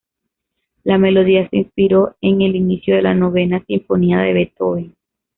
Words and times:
La 0.83 0.97
melodía 0.97 1.47
se 1.47 1.57
inspiró 1.57 2.15
en 2.21 2.41
el 2.41 2.55
inicio 2.55 2.95
de 2.95 3.03
la 3.03 3.13
novena 3.13 3.63
sinfonía 3.67 4.17
de 4.21 4.33
Beethoven. 4.33 4.95